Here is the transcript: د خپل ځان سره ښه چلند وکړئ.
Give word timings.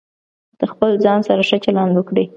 د 0.59 0.61
خپل 0.71 0.89
ځان 1.03 1.19
سره 1.27 1.41
ښه 1.49 1.57
چلند 1.65 1.91
وکړئ. 1.95 2.25